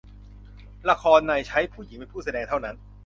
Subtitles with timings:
[0.89, 2.75] ละครใน ใช้ผู้หญิงเป็นผู้แสดงเท่านั้น